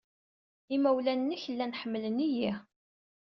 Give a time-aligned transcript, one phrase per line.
[0.75, 2.51] Imawlan-nnek llan ḥemmlen-iyi.